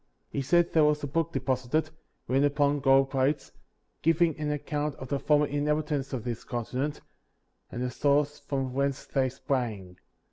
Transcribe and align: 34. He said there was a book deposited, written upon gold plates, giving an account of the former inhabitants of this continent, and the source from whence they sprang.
34. 0.31 0.37
He 0.39 0.41
said 0.41 0.73
there 0.73 0.83
was 0.83 1.03
a 1.03 1.07
book 1.07 1.31
deposited, 1.31 1.91
written 2.27 2.43
upon 2.45 2.79
gold 2.79 3.11
plates, 3.11 3.51
giving 4.01 4.35
an 4.39 4.51
account 4.51 4.95
of 4.95 5.09
the 5.09 5.19
former 5.19 5.45
inhabitants 5.45 6.11
of 6.11 6.23
this 6.23 6.43
continent, 6.43 7.01
and 7.71 7.83
the 7.83 7.91
source 7.91 8.39
from 8.39 8.73
whence 8.73 9.05
they 9.05 9.29
sprang. 9.29 9.97